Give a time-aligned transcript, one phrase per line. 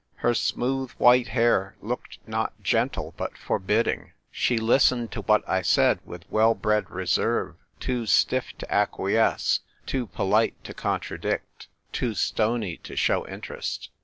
[0.15, 5.99] Her smooth white hair looked not gentle, but forbidding; she listened to what I said
[6.03, 12.95] with well bred reserve: too stiff to acquiesce, too polite to contradict, too stony to
[12.95, 13.91] show interest.